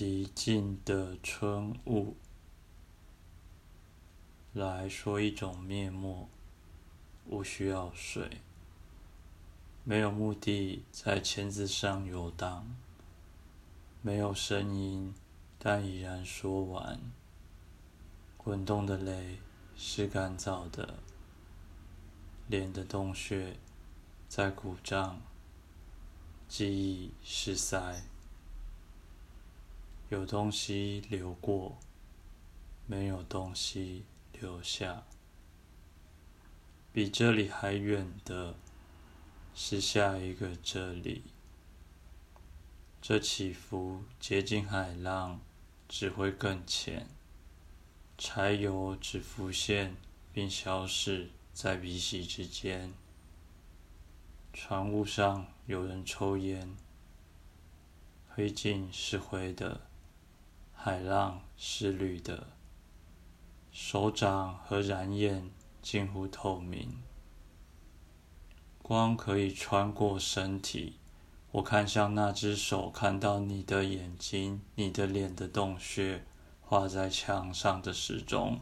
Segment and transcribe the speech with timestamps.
[0.00, 2.16] 寂静的春雾，
[4.54, 6.26] 来说一种灭没，
[7.26, 8.40] 无需要水，
[9.84, 12.74] 没有目的在签字上游荡，
[14.00, 15.12] 没有声音，
[15.58, 16.98] 但已然说完。
[18.38, 19.36] 滚动的泪
[19.76, 20.94] 是干燥的，
[22.48, 23.58] 脸的洞穴
[24.30, 25.20] 在鼓胀，
[26.48, 28.02] 记忆是塞。
[30.10, 31.78] 有东西流过，
[32.84, 35.04] 没有东西留下。
[36.92, 38.56] 比这里还远的，
[39.54, 41.22] 是下一个这里。
[43.00, 45.40] 这起伏接近海浪，
[45.88, 47.06] 只会更浅。
[48.18, 49.94] 柴油只浮现
[50.32, 52.92] 并消逝在鼻息之间。
[54.52, 56.74] 船坞上有人抽烟，
[58.28, 59.82] 灰烬是灰的。
[60.82, 62.46] 海浪是绿的，
[63.70, 65.50] 手掌和燃焰
[65.82, 67.02] 近乎透明，
[68.80, 70.96] 光可以穿过身体。
[71.50, 76.24] 我看向那只手，看到你的眼睛，你的脸的洞穴，
[76.62, 78.60] 画在墙上的时钟。